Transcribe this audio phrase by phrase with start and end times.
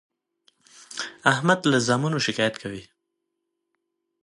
[1.31, 2.83] احمد له زامنو شکایت کوي.